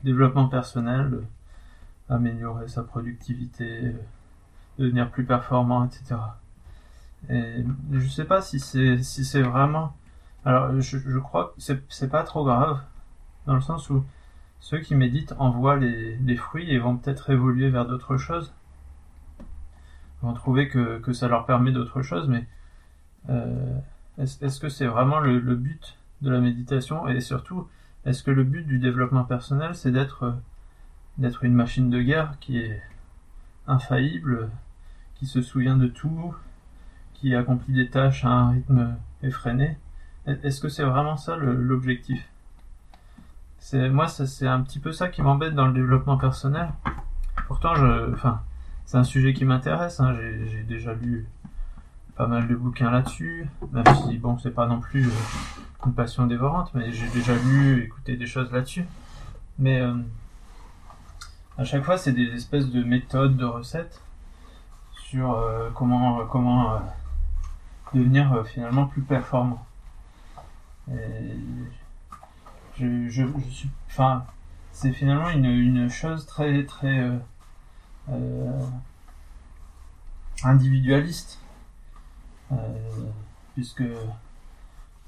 développement 0.03 0.47
personnel, 0.47 1.21
améliorer 2.09 2.67
sa 2.67 2.83
productivité, 2.83 3.95
devenir 4.77 5.09
plus 5.09 5.25
performant, 5.25 5.85
etc. 5.85 6.15
Et 7.29 7.65
je 7.91 8.07
sais 8.07 8.25
pas 8.25 8.41
si 8.41 8.59
c'est 8.59 9.01
si 9.01 9.25
c'est 9.25 9.41
vraiment. 9.41 9.95
Alors 10.45 10.79
je, 10.79 11.19
crois 11.19 11.55
que 11.57 11.73
c'est 11.89 12.09
pas 12.09 12.23
trop 12.23 12.45
grave 12.45 12.81
dans 13.47 13.55
le 13.55 13.61
sens 13.61 13.89
où 13.89 14.03
ceux 14.59 14.79
qui 14.79 14.93
méditent 14.95 15.33
en 15.39 15.49
voient 15.49 15.75
les, 15.75 16.17
les 16.17 16.35
fruits 16.35 16.71
et 16.71 16.77
vont 16.77 16.97
peut-être 16.97 17.31
évoluer 17.31 17.69
vers 17.69 17.85
d'autres 17.85 18.17
choses. 18.17 18.53
Ils 20.21 20.27
vont 20.27 20.33
trouver 20.33 20.67
que, 20.69 21.13
ça 21.13 21.27
leur 21.27 21.45
permet 21.45 21.71
d'autres 21.71 22.01
choses, 22.01 22.27
mais 22.27 22.47
euh, 23.29 23.79
est-ce 24.17 24.59
que 24.59 24.69
c'est 24.69 24.85
vraiment 24.85 25.19
le, 25.19 25.39
but 25.55 25.97
de 26.21 26.31
la 26.31 26.39
méditation? 26.39 27.07
Et 27.07 27.19
surtout, 27.21 27.67
est-ce 28.05 28.23
que 28.23 28.31
le 28.31 28.43
but 28.43 28.65
du 28.65 28.79
développement 28.79 29.23
personnel, 29.23 29.75
c'est 29.75 29.91
d'être 29.91 30.35
d'être 31.17 31.45
une 31.45 31.53
machine 31.53 31.89
de 31.89 32.01
guerre 32.01 32.33
qui 32.41 32.59
est 32.59 32.81
infaillible, 33.67 34.49
qui 35.15 35.25
se 35.25 35.41
souvient 35.41 35.77
de 35.77 35.87
tout, 35.87 36.35
qui 37.13 37.33
accomplit 37.35 37.73
des 37.73 37.89
tâches 37.89 38.25
à 38.25 38.29
un 38.29 38.51
rythme 38.51 38.95
effréné? 39.23 39.77
Est-ce 40.27 40.59
que 40.59 40.69
c'est 40.69 40.83
vraiment 40.83 41.17
ça 41.17 41.35
l'objectif? 41.37 42.27
C'est 43.59 43.89
moi, 43.89 44.07
c'est 44.07 44.47
un 44.47 44.61
petit 44.61 44.79
peu 44.79 44.91
ça 44.91 45.07
qui 45.07 45.21
m'embête 45.21 45.55
dans 45.55 45.67
le 45.67 45.73
développement 45.73 46.17
personnel. 46.17 46.69
Pourtant, 47.47 47.75
je, 47.75 48.13
enfin, 48.13 48.41
c'est 48.85 48.97
un 48.97 49.03
sujet 49.03 49.33
qui 49.33 49.45
m'intéresse. 49.45 49.99
Hein, 49.99 50.15
J'ai 50.15 50.63
déjà 50.63 50.93
lu 50.93 51.27
pas 52.15 52.27
mal 52.27 52.47
de 52.47 52.55
bouquins 52.55 52.91
là-dessus, 52.91 53.49
même 53.71 53.83
si 54.03 54.17
bon 54.17 54.37
c'est 54.37 54.51
pas 54.51 54.67
non 54.67 54.79
plus 54.79 55.07
euh, 55.07 55.85
une 55.85 55.93
passion 55.93 56.25
dévorante, 56.27 56.71
mais 56.73 56.91
j'ai 56.91 57.07
déjà 57.09 57.33
lu, 57.35 57.83
écouté 57.83 58.15
des 58.15 58.25
choses 58.25 58.51
là-dessus. 58.51 58.85
Mais 59.59 59.81
euh, 59.81 59.95
à 61.57 61.63
chaque 61.63 61.83
fois 61.83 61.97
c'est 61.97 62.13
des 62.13 62.33
espèces 62.33 62.69
de 62.69 62.83
méthodes, 62.83 63.35
de 63.37 63.45
recettes 63.45 64.01
sur 64.93 65.33
euh, 65.33 65.69
comment 65.73 66.25
comment 66.27 66.79
devenir 67.93 68.45
finalement 68.45 68.87
plus 68.87 69.01
performant. 69.01 69.65
Et 70.91 71.37
je, 72.77 73.07
je, 73.09 73.23
je 73.23 73.49
suis, 73.49 73.69
enfin, 73.87 74.25
c'est 74.71 74.91
finalement 74.91 75.29
une, 75.29 75.45
une 75.45 75.89
chose 75.89 76.25
très 76.25 76.65
très 76.65 77.09
individualiste 80.43 81.39
euh, 81.39 81.44
puisque 83.53 83.83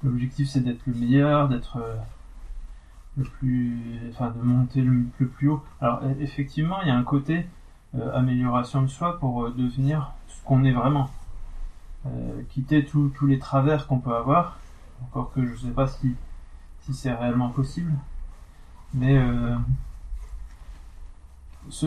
l'objectif 0.02 0.48
c'est 0.48 0.60
d'être 0.60 0.86
le 0.86 0.94
meilleur, 0.94 1.48
d'être 1.48 1.76
euh, 1.76 1.96
le 3.16 3.24
plus, 3.24 4.00
enfin 4.10 4.30
de 4.30 4.42
monter 4.42 4.80
le, 4.80 5.04
plus 5.26 5.48
haut. 5.48 5.62
Alors 5.80 6.00
e, 6.02 6.14
effectivement, 6.20 6.80
il 6.82 6.88
y 6.88 6.90
a 6.90 6.96
un 6.96 7.04
côté 7.04 7.46
euh, 7.94 8.12
amélioration 8.14 8.82
de 8.82 8.86
soi 8.88 9.18
pour 9.18 9.50
devenir 9.50 10.12
ce 10.28 10.42
qu'on 10.44 10.64
est 10.64 10.72
vraiment. 10.72 11.10
quitter 12.50 12.84
tous 12.84 13.26
les 13.26 13.38
travers 13.38 13.86
qu'on 13.86 13.98
peut 13.98 14.14
avoir. 14.14 14.58
Encore 15.02 15.32
que 15.32 15.46
je 15.46 15.56
sais 15.56 15.70
pas 15.70 15.86
si, 15.86 16.14
si 16.80 16.94
c'est 16.94 17.12
réellement 17.12 17.50
possible. 17.50 17.92
Mais 18.94 19.18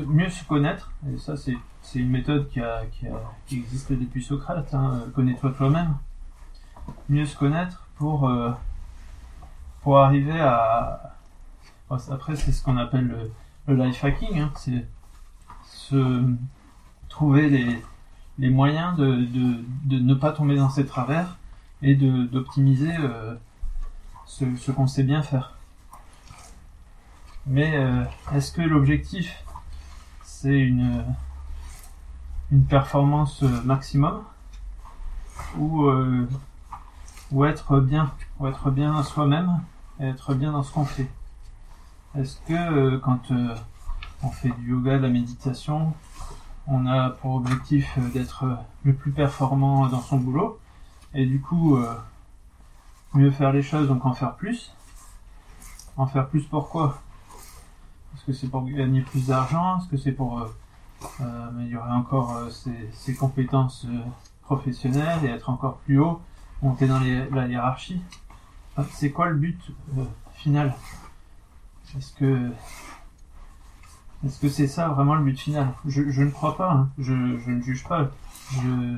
mieux 0.07 0.29
se 0.29 0.43
connaître, 0.45 0.91
et 1.11 1.17
ça 1.17 1.35
c'est 1.37 1.55
une 1.99 2.09
méthode 2.09 2.47
qui, 2.49 2.59
a, 2.59 2.85
qui, 2.91 3.07
a, 3.07 3.21
qui 3.47 3.57
existe 3.57 3.91
depuis 3.91 4.23
Socrate, 4.23 4.73
hein, 4.73 5.05
connais-toi 5.15 5.51
toi-même, 5.57 5.95
mieux 7.09 7.25
se 7.25 7.35
connaître 7.37 7.87
pour, 7.97 8.29
euh, 8.29 8.51
pour 9.81 9.99
arriver 9.99 10.39
à... 10.39 11.15
Après 11.89 12.35
c'est 12.35 12.51
ce 12.51 12.63
qu'on 12.63 12.77
appelle 12.77 13.07
le, 13.07 13.31
le 13.67 13.83
life 13.85 14.03
hacking, 14.03 14.39
hein, 14.39 14.51
c'est 14.55 14.85
se 15.65 16.23
trouver 17.09 17.49
les, 17.49 17.81
les 18.39 18.49
moyens 18.49 18.95
de, 18.97 19.15
de, 19.15 19.63
de, 19.85 19.99
ne 19.99 20.13
pas 20.13 20.31
tomber 20.31 20.55
dans 20.55 20.69
ces 20.69 20.85
travers 20.85 21.37
et 21.81 21.95
d'optimiser 21.95 22.95
euh, 22.97 23.35
ce, 24.25 24.45
ce 24.55 24.71
qu'on 24.71 24.87
sait 24.87 25.03
bien 25.03 25.21
faire. 25.21 25.55
Mais 27.45 27.75
euh, 27.75 28.03
est-ce 28.33 28.51
que 28.53 28.61
l'objectif 28.61 29.43
c'est 30.41 30.59
une, 30.59 31.05
une 32.51 32.65
performance 32.65 33.43
maximum 33.63 34.23
ou, 35.59 35.85
euh, 35.85 36.27
ou 37.31 37.45
être 37.45 37.79
bien, 37.79 38.11
ou 38.39 38.47
être 38.47 38.71
bien 38.71 39.03
soi-même 39.03 39.61
et 39.99 40.07
être 40.07 40.33
bien 40.33 40.51
dans 40.51 40.63
ce 40.63 40.73
qu'on 40.73 40.85
fait. 40.85 41.07
Est-ce 42.17 42.39
que 42.47 42.53
euh, 42.53 42.97
quand 42.97 43.29
euh, 43.29 43.55
on 44.23 44.29
fait 44.29 44.49
du 44.49 44.71
yoga, 44.71 44.97
de 44.97 45.03
la 45.03 45.09
méditation, 45.09 45.93
on 46.65 46.87
a 46.87 47.11
pour 47.11 47.35
objectif 47.35 47.99
d'être 48.11 48.45
le 48.83 48.95
plus 48.95 49.11
performant 49.11 49.87
dans 49.89 50.01
son 50.01 50.17
boulot 50.17 50.59
et 51.13 51.27
du 51.27 51.39
coup 51.39 51.77
mieux 53.13 53.31
faire 53.31 53.51
les 53.51 53.61
choses 53.61 53.87
donc 53.87 54.05
en 54.05 54.13
faire 54.13 54.35
plus? 54.35 54.73
En 55.97 56.07
faire 56.07 56.27
plus 56.27 56.43
pourquoi 56.43 57.01
est-ce 58.13 58.25
que 58.25 58.33
c'est 58.33 58.47
pour 58.47 58.65
gagner 58.65 59.01
plus 59.01 59.27
d'argent? 59.27 59.79
Est-ce 59.79 59.87
que 59.87 59.97
c'est 59.97 60.11
pour 60.11 60.39
euh, 60.39 60.53
euh, 61.21 61.47
améliorer 61.49 61.91
encore 61.91 62.35
euh, 62.35 62.49
ses, 62.93 63.15
compétences 63.15 63.85
professionnelles 64.41 65.23
et 65.23 65.27
être 65.27 65.49
encore 65.49 65.77
plus 65.77 65.99
haut, 65.99 66.21
monter 66.61 66.87
dans 66.87 66.99
la 66.99 67.47
hiérarchie? 67.47 68.01
C'est 68.91 69.11
quoi 69.11 69.29
le 69.29 69.35
but 69.35 69.59
final? 70.33 70.73
Est-ce 71.97 72.13
que 72.13 72.51
est-ce 74.23 74.39
que 74.39 74.49
c'est 74.49 74.67
ça 74.67 74.89
vraiment 74.89 75.15
le 75.15 75.23
but 75.23 75.39
final? 75.39 75.73
Je, 75.85 76.21
ne 76.21 76.29
crois 76.29 76.55
pas. 76.55 76.71
Hein. 76.71 76.89
Je, 76.99 77.13
ne 77.13 77.61
juge 77.61 77.83
pas. 77.83 78.11
Je, 78.51 78.97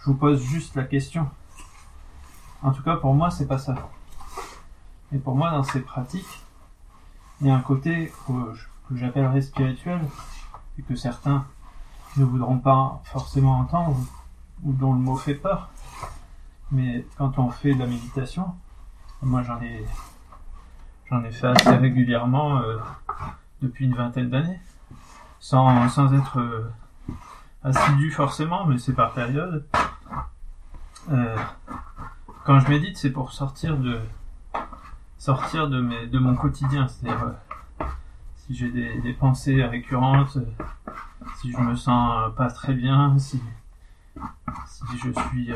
je 0.00 0.04
vous 0.06 0.14
pose 0.14 0.40
juste 0.42 0.76
la 0.76 0.84
question. 0.84 1.28
En 2.62 2.72
tout 2.72 2.82
cas, 2.82 2.96
pour 2.96 3.14
moi, 3.14 3.30
c'est 3.30 3.46
pas 3.46 3.58
ça. 3.58 3.74
Et 5.12 5.18
pour 5.18 5.34
moi, 5.34 5.50
dans 5.50 5.64
ces 5.64 5.80
pratiques, 5.80 6.44
il 7.40 7.46
y 7.46 7.50
a 7.50 7.54
un 7.54 7.60
côté 7.60 8.12
que, 8.26 8.32
j'appellerais 8.96 9.42
spirituel 9.42 10.00
et 10.78 10.82
que 10.82 10.94
certains 10.94 11.44
ne 12.16 12.24
voudront 12.24 12.58
pas 12.58 13.02
forcément 13.04 13.58
entendre 13.58 13.98
ou 14.64 14.72
dont 14.72 14.94
le 14.94 14.98
mot 14.98 15.16
fait 15.16 15.34
peur. 15.34 15.68
Mais 16.72 17.06
quand 17.18 17.38
on 17.38 17.50
fait 17.50 17.74
de 17.74 17.78
la 17.78 17.86
méditation, 17.86 18.54
moi 19.20 19.42
j'en 19.42 19.60
ai 19.60 19.84
j'en 21.10 21.22
ai 21.22 21.30
fait 21.30 21.48
assez 21.48 21.76
régulièrement 21.76 22.58
euh, 22.58 22.78
depuis 23.62 23.86
une 23.86 23.94
vingtaine 23.94 24.30
d'années, 24.30 24.60
sans, 25.38 25.88
sans 25.88 26.12
être 26.14 26.40
euh, 26.40 26.70
assidu 27.62 28.10
forcément, 28.10 28.66
mais 28.66 28.78
c'est 28.78 28.94
par 28.94 29.12
période. 29.12 29.66
Euh, 31.10 31.36
quand 32.44 32.60
je 32.60 32.68
médite, 32.68 32.96
c'est 32.96 33.10
pour 33.10 33.32
sortir 33.32 33.76
de 33.76 34.00
sortir 35.18 35.68
de, 35.68 35.80
mes, 35.80 36.06
de 36.06 36.18
mon 36.18 36.34
quotidien. 36.34 36.88
C'est-à-dire, 36.88 37.22
euh, 37.24 37.84
si 38.36 38.54
j'ai 38.54 38.70
des, 38.70 39.12
pensées 39.12 39.62
récurrentes, 39.64 40.38
euh, 40.38 40.64
si 41.36 41.52
je 41.52 41.58
me 41.58 41.74
sens 41.74 42.12
euh, 42.16 42.30
pas 42.30 42.48
très 42.48 42.72
bien, 42.72 43.18
si, 43.18 43.42
si 44.66 44.84
je 44.96 45.10
suis, 45.10 45.50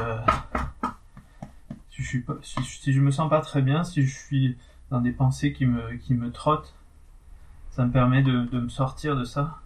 si 1.90 2.02
je 2.02 2.06
suis 2.06 2.20
pas, 2.20 2.34
si, 2.42 2.92
je 2.92 3.00
me 3.00 3.10
sens 3.10 3.30
pas 3.30 3.40
très 3.40 3.62
bien, 3.62 3.84
si 3.84 4.02
je 4.02 4.14
suis 4.14 4.58
dans 4.90 5.00
des 5.00 5.12
pensées 5.12 5.52
qui 5.52 5.64
me, 5.64 5.94
qui 5.96 6.12
me 6.14 6.30
trottent, 6.30 6.74
ça 7.70 7.86
me 7.86 7.90
permet 7.90 8.22
de, 8.22 8.44
de 8.44 8.60
me 8.60 8.68
sortir 8.68 9.16
de 9.16 9.24
ça 9.24 9.60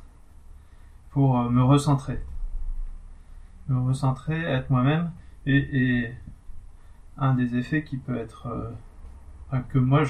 pour 1.11 1.51
me 1.51 1.63
recentrer. 1.63 2.23
Me 3.69 3.81
recentrer, 3.81 4.41
être 4.45 4.71
moi-même 4.71 5.11
et 5.47 6.13
un 7.19 7.35
des 7.35 7.57
effets 7.57 7.83
qui 7.83 7.97
peut 7.97 8.17
être 8.17 8.49
que 9.69 9.79
moi 9.79 10.03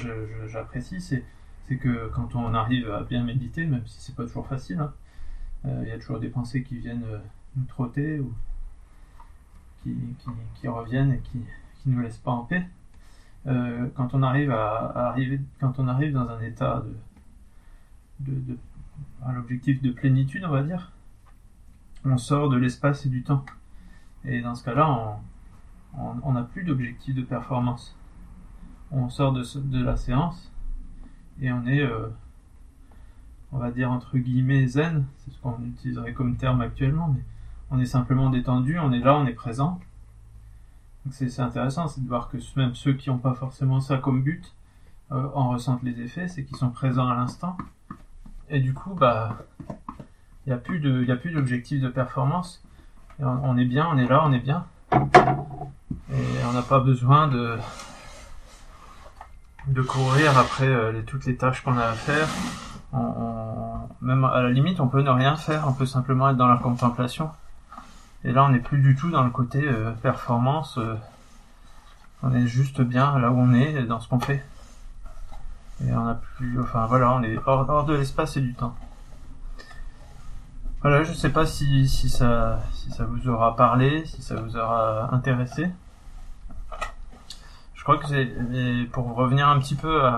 j'apprécie, 0.47 1.01
c'est 1.01 1.23
que 1.77 2.09
quand 2.09 2.35
on 2.35 2.53
arrive 2.53 2.89
à 2.91 3.03
bien 3.03 3.23
méditer, 3.23 3.65
même 3.65 3.85
si 3.85 4.01
c'est 4.01 4.15
pas 4.15 4.23
toujours 4.23 4.47
facile, 4.47 4.79
hein, 4.79 4.93
euh, 5.65 5.81
il 5.83 5.89
y 5.89 5.91
a 5.91 5.97
toujours 5.97 6.19
des 6.19 6.29
pensées 6.29 6.63
qui 6.63 6.77
viennent 6.77 7.03
euh, 7.05 7.19
nous 7.55 7.65
trotter 7.65 8.19
ou 8.19 8.33
qui, 9.83 10.67
reviennent 10.67 11.13
et 11.13 11.19
qui, 11.19 11.39
qui 11.81 11.89
nous 11.89 12.01
laissent 12.01 12.17
pas 12.17 12.31
en 12.31 12.43
paix. 12.43 12.67
Euh, 13.47 13.87
quand 13.95 14.13
on 14.13 14.23
arrive 14.23 14.51
à, 14.51 15.09
arriver, 15.09 15.39
quand 15.59 15.79
on 15.79 15.87
arrive 15.87 16.13
dans 16.13 16.27
un 16.29 16.41
état 16.41 16.83
de, 18.19 18.31
de, 18.31 18.39
de 18.41 18.57
à 19.25 19.31
l'objectif 19.31 19.81
de 19.81 19.91
plénitude, 19.91 20.43
on 20.43 20.49
va 20.49 20.63
dire, 20.63 20.91
on 22.03 22.17
sort 22.17 22.49
de 22.49 22.57
l'espace 22.57 23.05
et 23.05 23.09
du 23.09 23.23
temps. 23.23 23.45
Et 24.25 24.41
dans 24.41 24.55
ce 24.55 24.63
cas-là, 24.63 25.19
on 25.95 26.33
n'a 26.33 26.43
plus 26.43 26.63
d'objectif 26.63 27.15
de 27.15 27.21
performance 27.21 27.95
on 28.91 29.09
sort 29.09 29.33
de, 29.33 29.83
la 29.83 29.97
séance 29.97 30.51
et 31.41 31.51
on 31.51 31.65
est, 31.65 31.81
euh, 31.81 32.07
on 33.51 33.57
va 33.57 33.71
dire 33.71 33.91
entre 33.91 34.17
guillemets 34.17 34.67
zen, 34.67 35.05
c'est 35.17 35.31
ce 35.31 35.39
qu'on 35.39 35.61
utiliserait 35.63 36.13
comme 36.13 36.37
terme 36.37 36.61
actuellement, 36.61 37.09
mais 37.09 37.23
on 37.69 37.79
est 37.79 37.85
simplement 37.85 38.29
détendu, 38.29 38.79
on 38.79 38.91
est 38.91 38.99
là, 38.99 39.17
on 39.17 39.25
est 39.25 39.33
présent. 39.33 39.79
Donc 41.05 41.13
c'est 41.13 41.39
intéressant, 41.39 41.87
c'est 41.87 42.03
de 42.03 42.07
voir 42.07 42.29
que 42.29 42.37
même 42.55 42.75
ceux 42.75 42.93
qui 42.93 43.09
n'ont 43.09 43.17
pas 43.17 43.33
forcément 43.33 43.79
ça 43.79 43.97
comme 43.97 44.23
but 44.23 44.53
euh, 45.11 45.29
en 45.33 45.49
ressentent 45.49 45.83
les 45.83 46.01
effets, 46.01 46.27
c'est 46.27 46.43
qu'ils 46.43 46.57
sont 46.57 46.69
présents 46.69 47.07
à 47.09 47.15
l'instant. 47.15 47.57
Et 48.49 48.59
du 48.59 48.73
coup, 48.73 48.93
bah, 48.93 49.37
il 50.45 50.49
n'y 50.49 50.53
a 50.53 50.57
plus 50.57 50.79
de, 50.79 51.03
il 51.03 51.11
a 51.11 51.17
plus 51.17 51.31
d'objectif 51.31 51.81
de 51.81 51.89
performance. 51.89 52.63
on, 53.19 53.25
on 53.25 53.57
est 53.57 53.65
bien, 53.65 53.87
on 53.89 53.97
est 53.97 54.07
là, 54.07 54.23
on 54.25 54.31
est 54.31 54.39
bien. 54.39 54.65
Et 54.93 56.45
on 56.49 56.53
n'a 56.53 56.61
pas 56.61 56.79
besoin 56.79 57.27
de, 57.27 57.57
de 59.67 59.81
courir 59.81 60.37
après 60.37 60.67
euh, 60.67 61.01
toutes 61.05 61.25
les 61.25 61.35
tâches 61.35 61.63
qu'on 61.63 61.77
a 61.77 61.85
à 61.85 61.93
faire. 61.93 62.27
même 64.01 64.23
à 64.23 64.41
la 64.41 64.49
limite, 64.49 64.79
on 64.79 64.87
peut 64.87 65.01
ne 65.01 65.09
rien 65.09 65.35
faire, 65.35 65.67
on 65.67 65.73
peut 65.73 65.85
simplement 65.85 66.29
être 66.29 66.37
dans 66.37 66.47
la 66.47 66.57
contemplation. 66.57 67.29
Et 68.23 68.31
là, 68.31 68.45
on 68.45 68.49
n'est 68.49 68.59
plus 68.59 68.79
du 68.79 68.95
tout 68.95 69.09
dans 69.09 69.23
le 69.23 69.29
côté 69.29 69.61
euh, 69.63 69.91
performance. 69.91 70.77
Euh, 70.77 70.95
on 72.23 72.33
est 72.33 72.47
juste 72.47 72.81
bien 72.81 73.19
là 73.19 73.31
où 73.31 73.39
on 73.39 73.53
est, 73.53 73.83
dans 73.83 73.99
ce 73.99 74.07
qu'on 74.07 74.19
fait. 74.19 74.43
Et 75.85 75.93
on 75.93 76.07
a 76.07 76.15
plus, 76.15 76.59
enfin 76.59 76.87
voilà, 76.87 77.11
on 77.11 77.21
est 77.21 77.37
hors, 77.45 77.85
de 77.85 77.93
l'espace 77.93 78.37
et 78.37 78.41
du 78.41 78.55
temps. 78.55 78.75
Voilà, 80.81 81.03
je 81.03 81.13
sais 81.13 81.29
pas 81.29 81.45
si, 81.45 81.87
si 81.87 82.09
ça, 82.09 82.59
si 82.71 82.89
ça 82.91 83.05
vous 83.05 83.27
aura 83.29 83.55
parlé, 83.55 84.05
si 84.05 84.21
ça 84.21 84.35
vous 84.35 84.57
aura 84.57 85.13
intéressé 85.13 85.69
crois 87.93 87.99
que 87.99 88.07
c'est 88.09 88.89
pour 88.91 89.15
revenir 89.15 89.47
un 89.47 89.59
petit 89.59 89.75
peu 89.75 90.11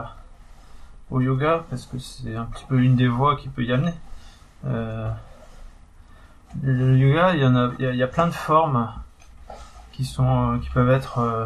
au 1.11 1.21
yoga 1.21 1.65
parce 1.69 1.85
que 1.85 1.99
c'est 1.99 2.35
un 2.35 2.45
petit 2.45 2.65
peu 2.65 2.81
une 2.81 2.95
des 2.95 3.07
voies 3.07 3.35
qui 3.35 3.47
peut 3.47 3.63
y 3.63 3.71
amener. 3.71 3.93
Euh, 4.65 5.11
le 6.63 6.97
yoga, 6.97 7.35
il 7.35 7.41
y 7.41 7.45
en 7.45 7.55
a, 7.55 8.07
plein 8.07 8.25
de 8.25 8.33
formes 8.33 8.91
qui 9.91 10.03
sont, 10.03 10.59
qui 10.63 10.69
peuvent 10.71 10.89
être 10.89 11.19
euh, 11.19 11.45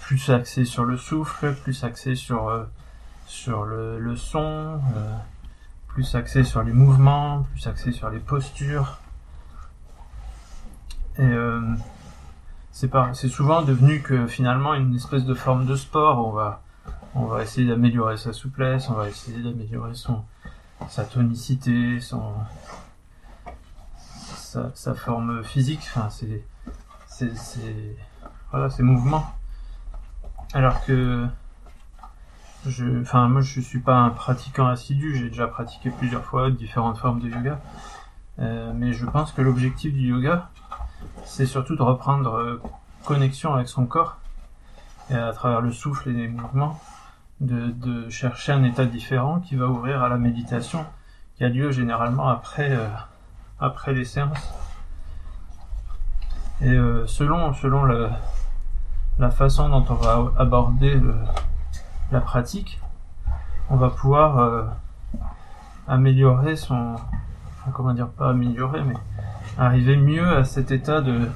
plus 0.00 0.28
axées 0.28 0.66
sur 0.66 0.84
le 0.84 0.98
souffle, 0.98 1.54
plus 1.54 1.82
axées 1.82 2.14
sur 2.14 2.50
euh, 2.50 2.64
sur 3.26 3.64
le, 3.64 4.16
son, 4.16 4.82
plus 5.88 6.14
axées 6.14 6.44
sur 6.44 6.62
les 6.62 6.74
mouvements, 6.74 7.46
plus 7.54 7.66
axées 7.68 7.92
sur 7.92 8.10
les 8.10 8.18
postures. 8.18 8.98
C'est 12.74 13.28
souvent 13.28 13.62
devenu 13.62 14.02
que 14.02 14.26
finalement 14.26 14.74
une 14.74 14.96
espèce 14.96 15.24
de 15.24 15.34
forme 15.34 15.64
de 15.64 15.76
sport. 15.76 16.26
On 17.14 17.26
va, 17.26 17.42
essayer 17.42 17.68
d'améliorer 17.68 18.16
sa 18.16 18.32
souplesse, 18.32 18.90
on 18.90 18.94
va 18.94 19.08
essayer 19.08 19.40
d'améliorer 19.40 19.94
son, 19.94 20.24
sa 20.88 21.04
tonicité, 21.04 22.00
son, 22.00 22.32
sa, 24.74 24.94
forme 24.94 25.44
physique. 25.44 25.82
Enfin, 25.84 26.10
c'est, 26.10 26.44
c'est, 27.06 27.36
c'est, 27.36 27.96
voilà, 28.50 28.68
ces 28.70 28.82
mouvements. 28.82 29.24
Alors 30.52 30.84
que 30.84 31.24
je, 32.66 33.02
enfin, 33.02 33.28
moi, 33.28 33.40
je 33.40 33.60
suis 33.60 33.78
pas 33.78 33.98
un 33.98 34.10
pratiquant 34.10 34.66
assidu. 34.66 35.14
J'ai 35.14 35.28
déjà 35.28 35.46
pratiqué 35.46 35.90
plusieurs 35.90 36.24
fois 36.24 36.50
différentes 36.50 36.98
formes 36.98 37.20
de 37.20 37.28
yoga. 37.28 37.60
Euh, 38.40 38.72
mais 38.74 38.92
je 38.92 39.06
pense 39.06 39.30
que 39.30 39.42
l'objectif 39.42 39.94
du 39.94 40.08
yoga, 40.08 40.50
c'est 41.24 41.46
surtout 41.46 41.76
de 41.76 41.82
reprendre 41.82 42.34
euh, 42.34 42.62
connexion 43.04 43.54
avec 43.54 43.68
son 43.68 43.86
corps 43.86 44.18
et 45.10 45.14
à 45.14 45.32
travers 45.32 45.60
le 45.60 45.72
souffle 45.72 46.10
et 46.10 46.12
les 46.12 46.28
mouvements, 46.28 46.80
de, 47.40 48.08
chercher 48.08 48.52
un 48.52 48.64
état 48.64 48.86
différent 48.86 49.40
qui 49.40 49.56
va 49.56 49.66
ouvrir 49.66 50.02
à 50.02 50.08
la 50.08 50.16
méditation 50.16 50.86
qui 51.36 51.44
a 51.44 51.48
lieu 51.48 51.72
généralement 51.72 52.28
après, 52.28 52.70
euh, 52.70 52.88
après 53.60 53.92
les 53.92 54.04
séances. 54.04 54.54
Et 56.60 56.70
euh, 56.70 57.06
selon, 57.06 57.52
selon 57.52 57.84
la 59.18 59.30
façon 59.30 59.68
dont 59.68 59.84
on 59.90 59.94
va 59.94 60.32
aborder 60.38 60.98
la 62.12 62.20
pratique, 62.20 62.80
on 63.68 63.76
va 63.76 63.90
pouvoir 63.90 64.74
améliorer 65.88 66.56
son, 66.56 66.94
comment 67.72 67.92
dire, 67.92 68.08
pas 68.08 68.30
améliorer, 68.30 68.82
mais 68.82 68.94
arriver 69.58 69.96
mieux 69.96 70.36
à 70.36 70.44
cet 70.44 70.70
état 70.70 71.00
de, 71.00 71.28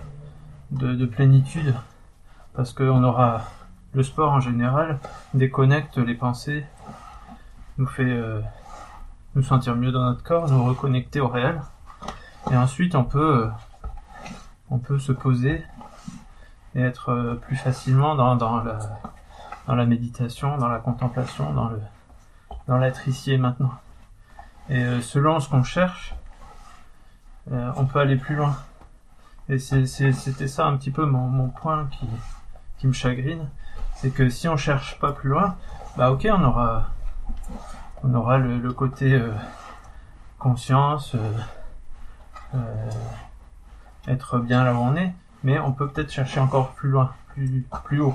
de, 0.70 0.94
de 0.94 1.06
plénitude, 1.06 1.74
parce 2.54 2.72
qu'on 2.72 3.04
aura 3.04 3.42
le 3.94 4.02
sport 4.02 4.32
en 4.32 4.40
général 4.40 4.98
déconnecte 5.34 5.98
les 5.98 6.14
pensées, 6.14 6.64
nous 7.78 7.86
fait 7.86 8.02
euh, 8.02 8.40
nous 9.34 9.42
sentir 9.42 9.76
mieux 9.76 9.92
dans 9.92 10.04
notre 10.04 10.22
corps, 10.22 10.50
nous 10.50 10.64
reconnecter 10.64 11.20
au 11.20 11.28
réel, 11.28 11.60
et 12.50 12.56
ensuite 12.56 12.94
on 12.94 13.04
peut 13.04 13.44
euh, 13.44 13.50
on 14.70 14.78
peut 14.78 14.98
se 14.98 15.12
poser 15.12 15.64
et 16.74 16.82
être 16.82 17.10
euh, 17.10 17.34
plus 17.34 17.56
facilement 17.56 18.14
dans, 18.14 18.34
la 18.62 18.78
dans 19.66 19.74
la 19.74 19.86
méditation, 19.86 20.58
dans 20.58 20.68
la 20.68 20.78
contemplation, 20.78 21.52
dans 21.52 21.68
le 21.68 21.80
dans 22.66 22.78
l'être 22.78 23.08
ici 23.08 23.32
et 23.32 23.38
maintenant. 23.38 23.72
Et 24.68 25.00
selon 25.00 25.40
ce 25.40 25.48
qu'on 25.48 25.62
cherche, 25.62 26.14
euh, 27.52 27.72
on 27.76 27.86
peut 27.86 27.98
aller 27.98 28.16
plus 28.16 28.34
loin. 28.34 28.56
Et 29.48 29.58
c'était 29.58 30.48
ça 30.48 30.66
un 30.66 30.76
petit 30.76 30.90
peu 30.90 31.06
mon, 31.06 31.48
point 31.48 31.88
qui, 32.78 32.86
me 32.86 32.92
chagrine, 32.92 33.48
c'est 33.94 34.10
que 34.10 34.28
si 34.28 34.46
on 34.46 34.58
cherche 34.58 34.98
pas 34.98 35.12
plus 35.12 35.30
loin, 35.30 35.56
bah 35.96 36.12
ok, 36.12 36.28
on 36.30 36.44
aura, 36.44 36.90
on 38.04 38.12
aura 38.14 38.36
le, 38.36 38.72
côté 38.72 39.14
euh, 39.14 39.32
conscience, 40.38 41.16
euh, 42.54 42.90
être 44.06 44.38
bien 44.38 44.64
là 44.64 44.74
où 44.74 44.78
on 44.78 44.96
est, 44.96 45.14
mais 45.42 45.58
on 45.58 45.72
peut 45.72 45.88
peut-être 45.88 46.12
chercher 46.12 46.40
encore 46.40 46.72
plus 46.72 46.90
loin, 46.90 47.14
plus, 47.84 48.00
haut. 48.00 48.14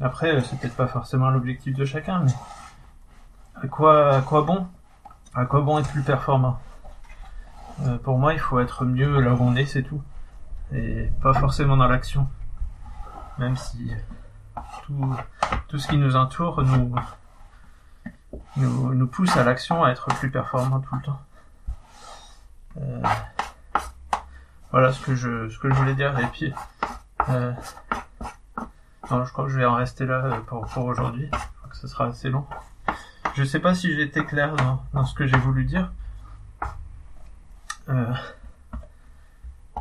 Après, 0.00 0.42
c'est 0.42 0.58
peut-être 0.58 0.76
pas 0.76 0.86
forcément 0.86 1.28
l'objectif 1.28 1.76
de 1.76 1.84
chacun, 1.84 2.20
mais 2.20 2.32
bon? 4.40 4.66
À 5.34 5.44
quoi 5.44 5.60
bon 5.60 5.78
être 5.78 5.90
plus 5.90 6.02
performant? 6.02 6.58
Euh, 7.82 7.98
Pour 7.98 8.18
moi, 8.18 8.34
il 8.34 8.40
faut 8.40 8.58
être 8.60 8.84
mieux 8.84 9.20
là 9.20 9.34
où 9.34 9.38
on 9.40 9.54
est, 9.56 9.66
c'est 9.66 9.82
tout. 9.82 10.02
Et 10.72 11.10
pas 11.22 11.32
forcément 11.34 11.76
dans 11.76 11.88
l'action. 11.88 12.28
Même 13.38 13.56
si 13.56 13.90
tout, 14.84 15.16
tout 15.68 15.78
ce 15.78 15.86
qui 15.88 15.96
nous 15.96 16.16
entoure 16.16 16.62
nous, 16.62 16.94
nous, 18.56 18.94
nous 18.94 19.06
pousse 19.06 19.36
à 19.36 19.44
l'action, 19.44 19.84
à 19.84 19.90
être 19.90 20.08
plus 20.16 20.30
performant 20.30 20.80
tout 20.80 20.94
le 20.94 21.02
temps. 21.02 21.20
Euh, 22.80 23.02
voilà 24.70 24.92
ce 24.92 25.00
que 25.00 25.14
je, 25.14 25.48
ce 25.48 25.58
que 25.58 25.70
je 25.70 25.74
voulais 25.74 25.94
dire. 25.94 26.18
Et 26.18 26.26
puis, 26.26 26.52
euh, 27.28 27.52
non, 29.10 29.24
je 29.24 29.32
crois 29.32 29.44
que 29.44 29.50
je 29.50 29.58
vais 29.58 29.64
en 29.64 29.74
rester 29.74 30.04
là 30.04 30.16
euh, 30.24 30.40
pour, 30.40 30.66
pour 30.66 30.84
aujourd'hui. 30.84 31.30
Je 31.32 31.58
crois 31.58 31.70
que 31.70 31.76
ce 31.76 31.86
sera 31.88 32.06
assez 32.06 32.28
long. 32.28 32.44
Je 33.34 33.44
sais 33.44 33.60
pas 33.60 33.74
si 33.74 33.94
j'ai 33.94 34.02
été 34.02 34.24
clair 34.24 34.54
dans, 34.56 34.82
dans 34.92 35.06
ce 35.06 35.14
que 35.14 35.26
j'ai 35.26 35.38
voulu 35.38 35.64
dire. 35.64 35.92
Euh, 37.88 38.12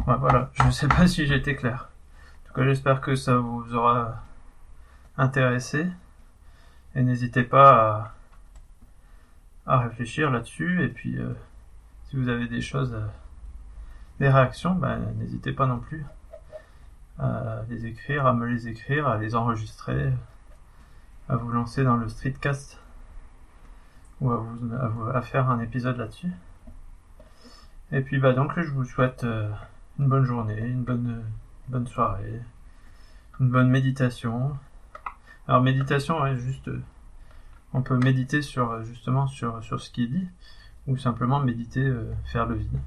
voilà, 0.06 0.50
je 0.54 0.70
sais 0.72 0.88
pas 0.88 1.08
si 1.08 1.24
été 1.24 1.56
clair. 1.56 1.90
En 1.90 2.48
tout 2.48 2.54
cas, 2.54 2.64
j'espère 2.64 3.02
que 3.02 3.16
ça 3.16 3.38
vous 3.38 3.76
aura 3.76 4.24
intéressé. 5.18 5.88
Et 6.96 7.04
n'hésitez 7.04 7.44
pas 7.44 8.14
à, 9.66 9.80
réfléchir 9.80 10.32
là-dessus. 10.32 10.84
Et 10.84 10.88
puis, 10.88 11.18
euh, 11.18 11.34
si 12.10 12.16
vous 12.16 12.30
avez 12.30 12.48
des 12.48 12.62
choses, 12.62 12.94
euh, 12.94 13.06
des 14.20 14.30
réactions, 14.30 14.74
ben, 14.74 15.00
n'hésitez 15.18 15.52
pas 15.52 15.68
non 15.68 15.80
plus 15.80 16.06
à 17.20 17.62
les 17.70 17.88
écrire, 17.88 18.26
à 18.26 18.34
me 18.34 18.46
les 18.46 18.68
écrire, 18.68 19.08
à 19.08 19.18
les 19.18 19.36
enregistrer, 19.36 20.14
à 21.28 21.36
vous 21.36 21.50
lancer 21.50 21.84
dans 21.84 21.98
le 21.98 22.08
streetcast 22.08 22.80
ou 24.22 24.32
à, 24.32 24.38
vous- 24.38 25.10
à 25.14 25.22
faire 25.22 25.50
un 25.50 25.60
épisode 25.60 25.98
là-dessus. 25.98 26.32
Et 27.92 28.02
puis 28.02 28.20
bah 28.20 28.34
donc 28.34 28.52
je 28.60 28.70
vous 28.70 28.84
souhaite 28.84 29.24
euh, 29.24 29.50
une 29.98 30.10
bonne 30.10 30.26
journée, 30.26 30.60
une 30.60 30.84
bonne, 30.84 31.24
bonne 31.70 31.88
soirée, 31.88 32.42
une 33.40 33.50
bonne 33.50 33.70
méditation. 33.70 34.58
Alors 35.48 35.62
méditation, 35.62 36.22
ouais, 36.22 36.36
juste, 36.38 36.68
euh, 36.68 36.84
on 37.74 37.82
peut 37.82 37.98
méditer 37.98 38.42
sur 38.42 38.72
euh, 38.72 38.84
justement 38.84 39.28
sur 39.28 39.62
ce 39.64 39.90
qui 39.90 40.04
est 40.04 40.08
dit, 40.08 40.28
ou 40.88 40.98
simplement 40.98 41.40
méditer, 41.40 41.90
faire 42.26 42.46
le 42.46 42.56
vide. 42.56 42.80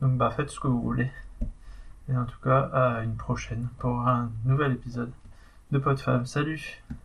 Donc 0.00 0.16
bah 0.16 0.30
faites 0.30 0.50
ce 0.50 0.60
que 0.60 0.68
vous 0.68 0.80
voulez. 0.80 1.10
Et 2.08 2.16
en 2.16 2.24
tout 2.24 2.38
cas 2.40 2.70
à 2.72 3.02
une 3.02 3.16
prochaine 3.16 3.68
pour 3.78 4.06
un 4.06 4.30
nouvel 4.44 4.72
épisode 4.72 5.12
de 5.72 5.78
PodFab. 5.78 6.24
Salut 6.24 6.84